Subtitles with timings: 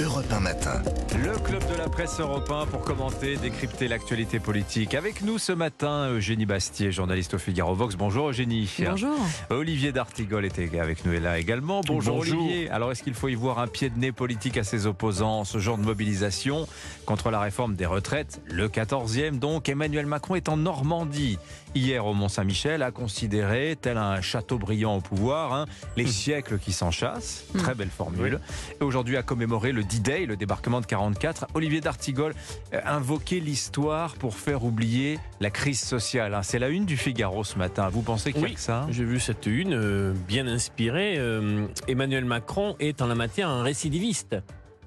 [0.00, 0.80] Europe 1 matin.
[1.24, 4.94] Le club de la presse européen pour commenter, décrypter l'actualité politique.
[4.94, 7.96] Avec nous ce matin, Eugénie Bastier, journaliste au Figaro Vox.
[7.96, 8.72] Bonjour Eugénie.
[8.78, 9.18] Bonjour.
[9.50, 11.80] Olivier D'Artigol était avec nous et là également.
[11.80, 12.40] Bonjour, Bonjour.
[12.40, 12.70] Olivier.
[12.70, 15.58] Alors est-ce qu'il faut y voir un pied de nez politique à ses opposants Ce
[15.58, 16.68] genre de mobilisation
[17.04, 21.38] contre la réforme des retraites, le 14e donc, Emmanuel Macron est en Normandie.
[21.78, 25.66] Hier au Mont-Saint-Michel a considéré, tel un château brillant au pouvoir, hein,
[25.96, 27.44] les siècles qui s'en chassent.
[27.56, 28.40] Très belle formule.
[28.80, 31.46] Et aujourd'hui a commémoré le D-Day, le débarquement de 44.
[31.54, 32.34] Olivier D'Artigol
[32.74, 36.34] euh, invoquait l'histoire pour faire oublier la crise sociale.
[36.34, 36.42] hein.
[36.42, 37.88] C'est la une du Figaro ce matin.
[37.90, 41.14] Vous pensez qu'il y a que ça J'ai vu cette une euh, bien inspirée.
[41.16, 44.34] Euh, Emmanuel Macron est en la matière un récidiviste.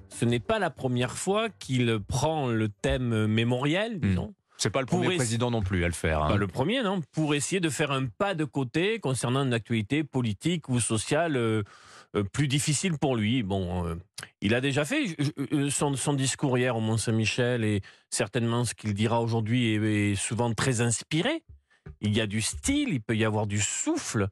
[0.09, 4.33] Ce n'est pas la première fois qu'il prend le thème mémoriel, disons.
[4.61, 6.21] C'est pas le premier président non plus à le faire.
[6.21, 6.27] hein.
[6.27, 10.03] Pas le premier, non, pour essayer de faire un pas de côté concernant une actualité
[10.03, 11.63] politique ou sociale euh,
[12.15, 13.41] euh, plus difficile pour lui.
[13.41, 13.95] Bon, euh,
[14.39, 15.17] il a déjà fait
[15.71, 20.53] son, son discours hier au Mont-Saint-Michel et certainement ce qu'il dira aujourd'hui est, est souvent
[20.53, 21.41] très inspiré.
[21.99, 24.27] Il y a du style, il peut y avoir du souffle,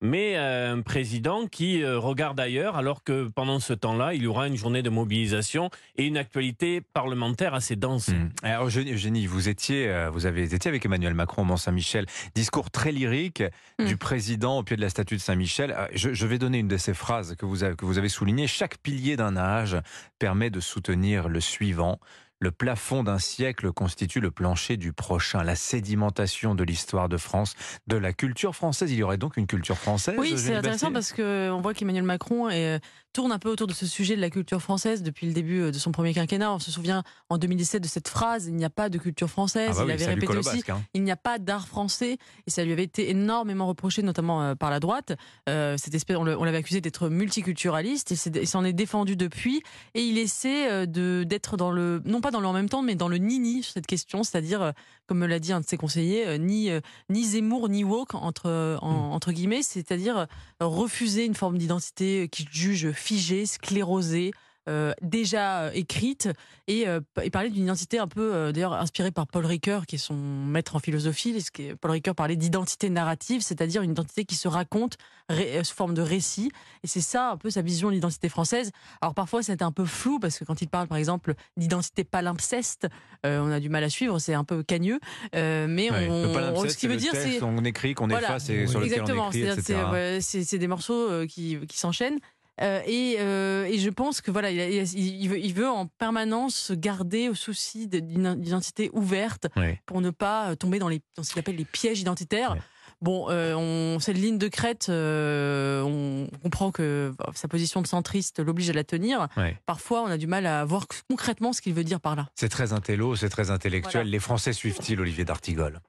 [0.00, 4.26] mais euh, un président qui euh, regarde ailleurs alors que pendant ce temps-là, il y
[4.26, 8.08] aura une journée de mobilisation et une actualité parlementaire assez dense.
[8.08, 8.30] Hmm.
[8.42, 12.06] Alors Eugénie, vous étiez, euh, vous avez été avec Emmanuel Macron au Mont-Saint-Michel.
[12.34, 13.42] Discours très lyrique
[13.80, 13.86] Hmm.
[13.86, 15.74] du président au pied de la statue de Saint-Michel.
[15.94, 18.46] Je, je vais donner une de ces phrases que vous avez, que vous avez soulignées.
[18.46, 19.76] Chaque pilier d'un âge
[20.18, 21.98] permet de soutenir le suivant.
[22.42, 25.44] Le plafond d'un siècle constitue le plancher du prochain.
[25.44, 27.54] La sédimentation de l'histoire de France,
[27.86, 28.90] de la culture française.
[28.90, 30.14] Il y aurait donc une culture française.
[30.18, 32.78] Oui, c'est intéressant parce qu'on voit qu'Emmanuel Macron est, euh,
[33.12, 35.70] tourne un peu autour de ce sujet de la culture française depuis le début euh,
[35.70, 36.52] de son premier quinquennat.
[36.52, 39.70] On se souvient en 2017 de cette phrase il n'y a pas de culture française.
[39.72, 40.80] Ah bah il avait répété aussi hein.
[40.94, 44.54] il n'y a pas d'art français et ça lui avait été énormément reproché, notamment euh,
[44.54, 45.12] par la droite.
[45.48, 49.62] Euh, cette espèce, on l'avait accusé d'être multiculturaliste il s'en est défendu depuis
[49.94, 53.08] et il essaie d'être dans le non pas dans le en même temps mais dans
[53.08, 54.72] le nini sur cette question, c'est-à-dire euh,
[55.06, 58.14] comme me l'a dit un de ses conseillers, euh, ni euh, ni Zemmour ni woke
[58.14, 60.26] entre en- entre guillemets, c'est-à-dire
[60.60, 64.32] refuser une forme d'identité qui juge figée, sclérosée.
[64.70, 66.28] Euh, déjà euh, écrite
[66.68, 69.96] et, euh, et parler d'une identité un peu euh, d'ailleurs inspirée par Paul Ricoeur qui
[69.96, 71.36] est son maître en philosophie
[71.80, 74.96] Paul Ricoeur parlait d'identité narrative c'est-à-dire une identité qui se raconte
[75.28, 76.50] ré- sous forme de récit
[76.82, 78.70] et c'est ça un peu sa vision de l'identité française
[79.00, 82.86] alors parfois c'était un peu flou parce que quand il parle par exemple d'identité palimpseste
[83.24, 85.00] on a du mal à suivre c'est un peu cagneux
[85.34, 88.28] mais Ouais, on, palimpseste, ce qui veut dire c'est on écrit, qu'on Voilà.
[88.28, 89.78] efface et sur lequel on Exactement, écrit, c'est-à-dire etc.
[89.84, 92.18] c'est, ouais, c'est c'est des morceaux qui, qui s'enchaînent.
[92.62, 96.72] Euh, et, euh, et je pense que voilà, il, veut, il veut en permanence se
[96.72, 99.48] garder au souci d'une identité ouverte
[99.86, 102.56] pour ne pas tomber dans, les, dans ce qu'il appelle les pièges identitaires.
[103.02, 107.86] Bon, euh, on, cette ligne de crête, euh, on comprend que euh, sa position de
[107.86, 109.28] centriste l'oblige à la tenir.
[109.38, 109.56] Ouais.
[109.64, 112.28] Parfois, on a du mal à voir concrètement ce qu'il veut dire par là.
[112.34, 114.02] C'est très intello, c'est très intellectuel.
[114.02, 114.10] Voilà.
[114.10, 115.80] Les Français suivent-ils Olivier D'Artigol?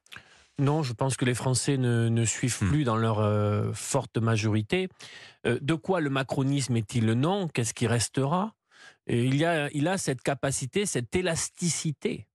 [0.59, 2.69] Non, je pense que les Français ne, ne suivent Hmm.
[2.69, 4.89] plus dans leur euh, forte majorité.
[5.45, 7.47] Euh, de quoi le macronisme est-il le nom?
[7.47, 8.53] Qu'est-ce qui restera?
[9.07, 12.27] Et il, y a, il a cette capacité, cette élasticité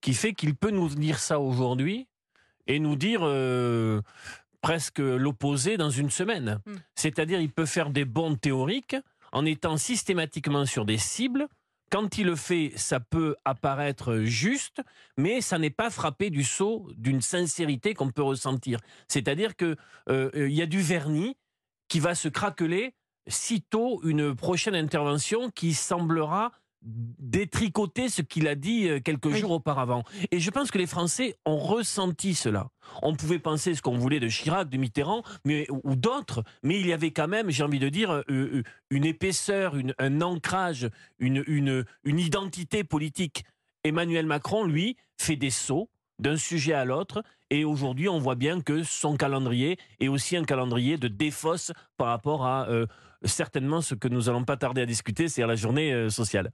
[0.00, 2.08] qui fait qu'il peut nous dire ça aujourd'hui
[2.66, 4.00] et nous dire euh,
[4.60, 6.60] presque l'opposé dans une semaine.
[6.66, 6.76] Hmm.
[6.94, 8.96] C'est-à-dire il peut faire des bons théoriques
[9.32, 11.46] en étant systématiquement sur des cibles.
[11.90, 14.80] Quand il le fait, ça peut apparaître juste,
[15.16, 18.78] mais ça n'est pas frappé du sceau d'une sincérité qu'on peut ressentir.
[19.08, 19.76] C'est-à-dire que
[20.08, 21.36] euh, il y a du vernis
[21.88, 22.94] qui va se craqueler
[23.26, 26.52] sitôt une prochaine intervention qui semblera
[26.82, 29.38] détricoter ce qu'il a dit euh, quelques Oui.
[29.38, 30.04] jours auparavant.
[30.30, 32.68] Et je pense que les Français ont ressenti cela.
[33.02, 36.86] On pouvait penser ce qu'on voulait de Chirac, de Mitterrand, mais ou d'autres, mais il
[36.86, 40.88] y avait quand même, j'ai envie de dire, euh, euh, une épaisseur, une- un ancrage,
[41.18, 43.44] une, une, une identité politique.
[43.84, 47.22] Emmanuel Macron, lui, fait des sauts d'un sujet à l'autre.
[47.50, 52.08] Et aujourd'hui, on voit bien que son calendrier est aussi un calendrier de défausse par
[52.08, 52.86] rapport à euh,
[53.24, 56.52] certainement ce que nous allons pas tarder à discuter, c'est à la journée euh, sociale.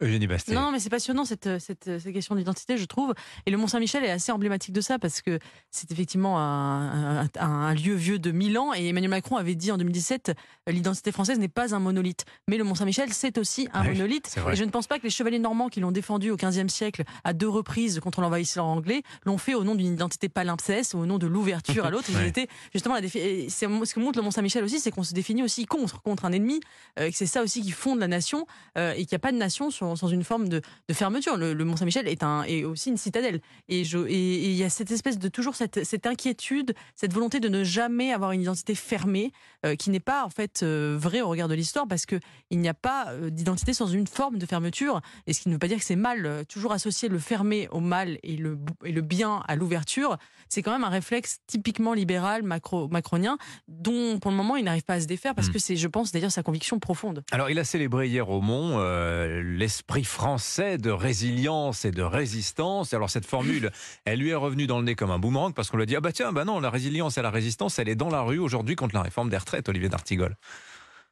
[0.00, 0.54] Eugénie Bastier.
[0.54, 3.14] Non, mais c'est passionnant cette, cette, cette question d'identité, je trouve.
[3.46, 5.38] Et le Mont Saint-Michel est assez emblématique de ça parce que
[5.70, 8.72] c'est effectivement un, un- un lieu vieux de 1000 ans.
[8.74, 10.34] Et Emmanuel Macron avait dit en 2017
[10.68, 12.24] euh, l'identité française n'est pas un monolithe.
[12.48, 14.36] Mais le Mont Saint-Michel, c'est aussi un Oui, monolithe.
[14.52, 17.02] Et je ne pense pas que les chevaliers normands qui l'ont défendu au XVe siècle
[17.24, 21.06] à deux reprises contre l'envahisseur anglais l'ont fait au nom d'une identité palimpseste ou au
[21.06, 22.06] nom de l'ouverture à l'autre.
[22.10, 22.28] Ils Ouais.
[22.28, 25.02] étaient justement la défi- et c'est- Ce que montre le Mont Saint-Michel aussi, c'est qu'on
[25.02, 26.58] se définit aussi contre contre contre un ennemi,
[26.98, 28.46] euh, que c'est ça aussi qui fonde la nation
[28.78, 31.36] euh, et qu'il n'y a pas de nation sans, sans une forme de, de fermeture.
[31.36, 34.56] Le, le Mont Saint-Michel est un est aussi une citadelle et je et et il
[34.56, 38.32] y a cette espèce de toujours cette, cette inquiétude, cette volonté de ne jamais avoir
[38.32, 39.32] une identité fermée
[39.66, 42.16] euh, qui n'est pas en fait vraie au regard de l'histoire parce que
[42.50, 45.58] il n'y a pas d'identité sans une forme de fermeture et ce qui ne veut
[45.58, 46.44] pas dire que c'est mal.
[46.48, 50.16] Toujours associer le fermé au mal et le bou- et le bien à l'ouverture,
[50.48, 53.36] c'est quand même un réflexe typiquement libéral macro macronien
[53.68, 55.52] dont pour le moment il n'arrive pas à se défaire parce Hmm.
[55.52, 57.24] que c'est je pense d'ailleurs sa conviction profonde.
[57.30, 62.94] Alors, il a célébré hier au Mont euh, l'esprit français de résilience et de résistance.
[62.94, 63.70] Alors, cette formule,
[64.04, 65.96] elle lui est revenue dans le nez comme un boomerang parce qu'on lui a dit
[65.96, 68.38] Ah bah tiens, bah non, la résilience et la résistance, elle est dans la rue
[68.38, 70.36] aujourd'hui contre la réforme des retraites, Olivier d'Artigol.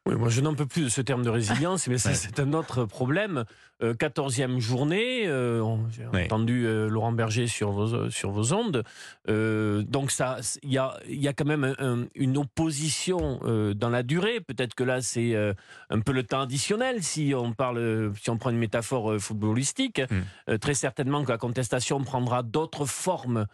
[0.07, 2.53] Oui, moi je n'en peux plus de ce terme de résilience, mais ça c'est un
[2.53, 3.45] autre problème.
[3.83, 8.85] Euh, 14e journée, euh, on- j'ai entendu euh, Laurent Berger sur vos, sur vos ondes.
[9.29, 13.75] Euh, donc ça, il y a, y a quand même un- un- une opposition euh,
[13.75, 14.41] dans la durée.
[14.41, 15.53] Peut-être que là c'est euh,
[15.91, 19.19] un peu le temps additionnel si on parle, euh, si on prend une métaphore euh,
[19.19, 20.01] footballistique.
[20.49, 23.45] Euh, très certainement que la contestation prendra d'autres formes euh,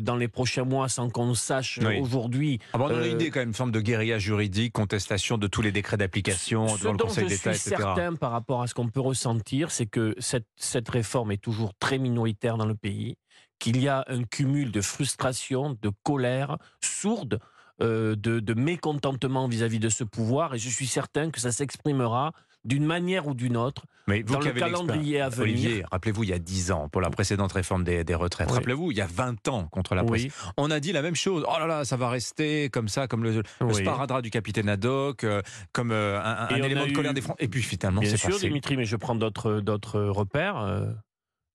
[0.00, 1.98] dans les prochains mois sans qu'on sache Oui.
[2.00, 4.72] aujourd'hui Ah bah, on a Euh, une idée quand même, une forme de guérilla juridique,
[4.72, 7.82] contestation de tous les décrets d'application Ce devant le dont Conseil je d'État, suis etc.
[7.94, 11.72] certain par rapport à ce qu'on peut ressentir, c'est que cette, cette réforme est toujours
[11.78, 13.16] très minoritaire dans le pays,
[13.58, 17.40] qu'il y a un cumul de frustration, de colère sourde,
[17.80, 22.32] euh, de, de mécontentement vis-à-vis de ce pouvoir, et je suis certain que ça s'exprimera
[22.64, 25.42] d'une manière ou d'une autre Mais vous dans le avez calendrier à venir.
[25.42, 28.48] Olivier, rappelez-vous, il y a 10 ans, pour la précédente réforme des, des retraites.
[28.50, 28.54] Oui.
[28.56, 30.24] Rappelez-vous, il y a 20 ans contre la presse.
[30.24, 31.44] Oui, On a dit la même chose.
[31.48, 33.74] Oh là là, ça va rester comme ça, comme le, le oui.
[33.74, 35.40] sparadrap du capitaine Haddock, euh,
[35.72, 37.44] comme euh, un, élément de colère eu- des Français.
[37.44, 38.48] Et puis finalement, Bien c'est sûr, passé.
[38.48, 40.56] Dimitri, mais je prends d'autres d'autres repères.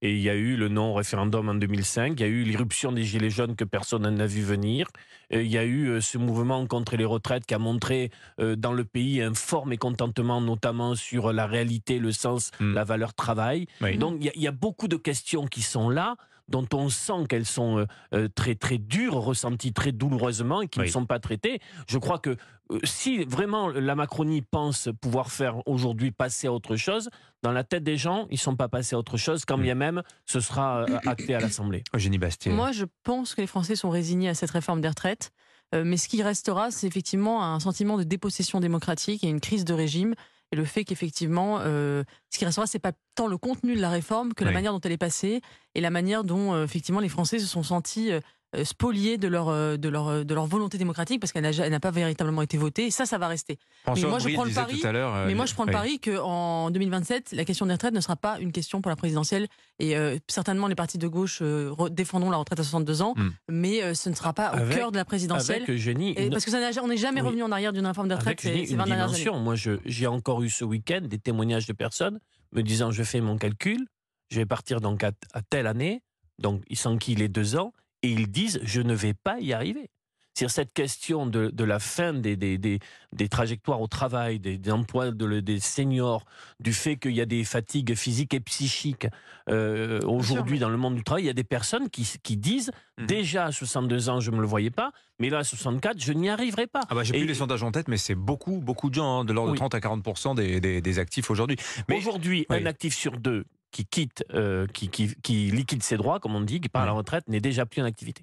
[0.02, 2.92] Euh, et il y a eu le non-référendum en 2005, il y a eu l'irruption
[2.92, 4.86] des Gilets jaunes que personne n'a vu venir,
[5.30, 8.10] et il y a eu euh, ce mouvement contre les retraites qui a montré
[8.40, 12.74] euh, dans le pays un fort mécontentement, notamment sur la réalité, le sens, Mm.
[12.74, 13.66] la valeur travail.
[13.80, 13.96] Oui.
[13.96, 16.16] Donc il y, a- il y a beaucoup de questions qui sont là
[16.48, 20.80] dont on sent qu'elles sont euh, euh, très très dures, ressenties très douloureusement et qui
[20.80, 20.86] Oui.
[20.86, 21.60] ne sont pas traitées.
[21.88, 22.36] Je crois que
[22.70, 27.08] euh, si vraiment la Macronie pense pouvoir faire aujourd'hui passer à autre chose,
[27.42, 29.62] dans la tête des gens, ils ne sont pas passés à autre chose, quand Mm.
[29.62, 31.82] bien même ce sera acté à l'Assemblée.
[31.94, 32.52] Eugénie Bastier.
[32.52, 35.30] Moi, je pense que les Français sont résignés à cette réforme des retraites.
[35.74, 39.64] Euh, mais ce qui restera, c'est effectivement un sentiment de dépossession démocratique et une crise
[39.64, 40.14] de régime.
[40.54, 43.90] Et le fait qu'effectivement, euh, ce qui restera, c'est pas tant le contenu de la
[43.90, 45.40] réforme que la manière dont elle est passée
[45.74, 48.12] et la manière dont euh, effectivement les Français se sont sentis
[48.56, 51.52] euh, spoliés de leur, euh, de, leur, euh, de leur volonté démocratique parce qu'elle n'a
[51.52, 52.86] ja- elle n'a pas véritablement été votée.
[52.86, 53.58] Et ça, ça va rester.
[53.84, 55.14] François moi, je prends le pari, tout à l'heure.
[55.14, 58.16] euh, Mais moi, je prends le pari qu'en 2027, la question des retraites ne sera
[58.16, 59.48] pas une question pour la présidentielle.
[59.78, 63.30] Et euh, certainement, les partis de gauche euh, défendront la retraite à 62 ans, Hmm.
[63.50, 65.62] mais euh, ce ne sera pas au Avec- cœur de la présidentielle.
[65.62, 67.26] Avec Eugénie, Et une- parce que ça on n'est jamais Oui.
[67.28, 69.14] revenu en arrière d'une réforme des retraites avec Eugénie, ces, une 20 dernières années.
[69.18, 69.38] dimension.
[69.40, 72.18] Moi, je- j'ai encore eu ce week-end des témoignages de personnes
[72.52, 73.86] me disant je fais mon calcul,
[74.30, 76.02] je vais partir donc à, à telle année,
[76.40, 77.72] donc ils s'enquillent les deux ans,
[78.04, 79.90] et ils disent je ne vais pas y arriver.
[80.36, 82.80] C'est cette question de, de la fin des, des, des,
[83.12, 86.24] des trajectoires au travail, des, emplois de, des seniors,
[86.58, 89.06] du fait qu'il y a des fatigues physiques et psychiques
[89.48, 92.72] euh, aujourd'hui dans le monde du travail, il y a des personnes qui, qui disent
[92.98, 93.06] Mhm.
[93.06, 94.90] déjà à 62 ans je ne me le voyais pas,
[95.20, 96.80] mais là à 64 je n'y arriverai pas.
[96.88, 99.24] Ah bah, J'ai plus les sondages en tête, mais c'est beaucoup, beaucoup de gens, hein,
[99.24, 99.58] de l'ordre de Oui.
[99.58, 101.56] 30 à 40 des, des, des actifs aujourd'hui.
[101.92, 102.56] Aujourd'hui, Oui.
[102.56, 106.40] un actif sur deux qui quitte, euh, qui, qui, qui liquide ses droits, comme on
[106.40, 108.22] dit, qui part à la retraite, n'est déjà plus en activité.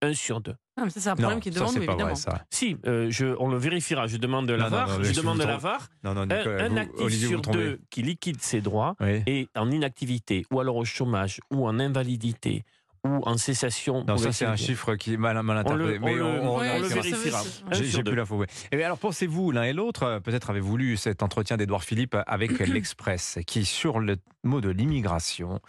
[0.00, 0.54] Un sur deux.
[0.76, 1.96] Ah, mais ça, c'est un Non, problème qui est ça évidemment.
[2.04, 2.44] vrai ça.
[2.50, 4.06] Si, euh, je, on le vérifiera.
[4.06, 5.56] Je demande de la Non, non, je je demande de la.
[5.58, 5.88] VAR.
[6.04, 9.22] Un, Nicolas, un vous- actif Olivier, sur deux qui liquide ses droits Oui.
[9.26, 12.64] est en inactivité, ou alors au chômage, ou en invalidité,
[13.04, 14.04] ou en cessation.
[14.06, 15.98] Non, ça c'est un chiffre qui est mal, mal On le, interprété.
[16.00, 17.42] on mais le- on- on- on Ouais, le vérifiera.
[17.72, 18.44] J'ai plus l'info.
[18.70, 22.16] Et bien alors pensez-vous l'un et l'autre, euh, peut-être avez-vous lu cet entretien d'Edouard Philippe
[22.26, 25.60] avec l'Express, qui sur le mot de l'immigration,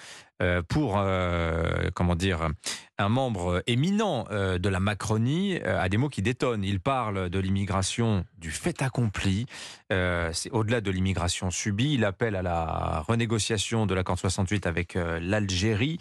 [0.67, 2.49] pour euh, comment dire,
[2.99, 6.63] un membre éminent euh, de la Macronie euh, a des mots qui détonnent.
[6.63, 9.45] Il parle de l'immigration du fait accompli.
[9.91, 11.93] Euh, c'est au-delà de l'immigration subie.
[11.93, 15.97] Il appelle à la renégociation de l'accord 68 avec euh, l'Algérie.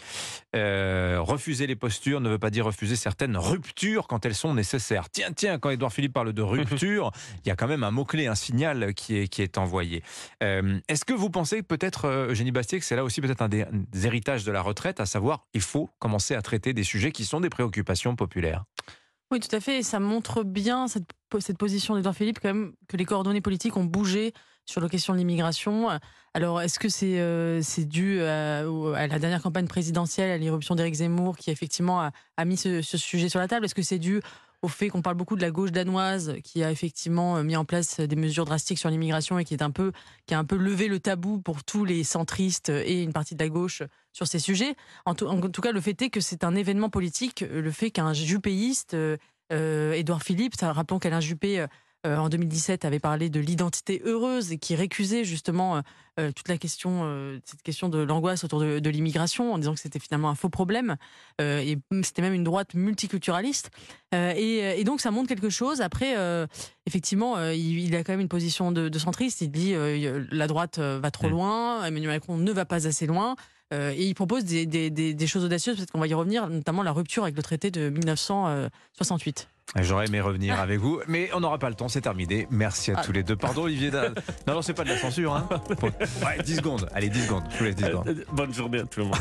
[0.54, 5.08] Euh, refuser les postures ne veut pas dire refuser certaines ruptures quand elles sont nécessaires.
[5.11, 7.11] Tiens, tiens, quand Édouard Philippe parle de rupture,
[7.44, 10.02] il y a quand même un mot-clé, un signal qui est, qui est envoyé.
[10.42, 13.49] Euh, Est-ce que vous pensez peut-être, euh, Eugénie Bastier, que c'est là aussi peut-être un
[13.49, 14.08] des, des
[14.45, 17.51] de la retraite, à savoir il faut commencer à traiter des sujets qui sont des
[17.51, 18.65] préoccupations populaires
[19.31, 19.79] Oui, tout à fait.
[19.79, 21.11] Et ça montre bien cette,
[21.41, 24.33] cette position d'Edouard Philippe, quand même, que les coordonnées politiques ont bougé
[24.65, 25.89] sur la question de l'immigration.
[26.35, 31.37] Alors, est-ce que c'est euh, dû à, la dernière campagne présidentielle, à l'irruption d'Éric Zemmour,
[31.37, 33.65] qui effectivement a, mis ce sujet sur la table?
[33.65, 34.23] Est-ce que c'est dû
[34.62, 38.00] au fait qu'on parle beaucoup de la gauche danoise qui a effectivement mis en place
[38.00, 39.92] des mesures drastiques sur l'immigration et qui est un peu
[40.26, 43.42] qui a un peu levé le tabou pour tous les centristes et une partie de
[43.42, 44.76] la gauche sur ces sujets.
[45.04, 45.26] En tout,
[45.62, 50.23] cas, le fait est que c'est un événement politique, le fait qu'un juppéiste, euh, Édouard
[50.23, 51.66] Philippe, rappelons qu'Alain Juppé
[52.04, 55.80] euh, en 2017 avait parlé de l'identité heureuse et qui récusait justement euh,
[56.18, 60.00] euh, toute la question, cette question de l'angoisse autour de, l'immigration en disant que c'était
[60.00, 60.97] finalement un faux problème
[61.38, 63.71] et c'était même une droite multiculturaliste
[64.12, 65.80] et, donc ça montre quelque chose.
[65.80, 66.14] Après,
[66.85, 69.40] effectivement, il, a quand même une position de, centriste.
[69.40, 69.75] Il dit
[70.30, 71.30] la droite va trop mmh.
[71.30, 73.35] loin, Emmanuel Macron ne va pas assez loin.
[73.73, 77.23] Et il propose des, des choses audacieuses, peut-être qu'on va y revenir, notamment la rupture
[77.23, 79.49] avec le traité de 1968.
[79.81, 82.47] J'aurais aimé revenir avec vous, mais on n'aura pas le temps, c'est terminé.
[82.50, 83.02] Merci à ah.
[83.02, 83.37] tous les deux.
[83.37, 83.91] Pardon Olivier.
[84.47, 85.35] Non, non, c'est pas de la censure.
[85.35, 85.49] Hein.
[86.23, 86.88] Ouais, 10 secondes.
[86.95, 87.45] Allez, 10 secondes.
[87.50, 88.09] Je vous laisse 10 secondes.
[88.09, 89.17] Euh, bonne journée à tout le monde.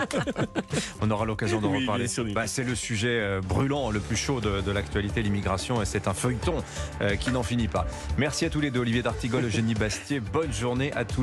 [1.00, 2.06] on aura l'occasion d'en reparler.
[2.34, 6.14] Bah, c'est le sujet euh, brûlant, le plus chaud de, l'actualité, l'immigration, et c'est un
[6.14, 6.56] feuilleton
[7.00, 7.86] euh, qui n'en finit pas.
[8.18, 10.20] Merci à tous les deux, Olivier D'Artigol, Eugénie Bastier.
[10.20, 11.22] Bonne journée à tous